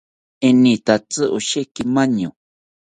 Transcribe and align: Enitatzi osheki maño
Enitatzi 0.47 1.23
osheki 1.37 1.81
maño 1.95 2.29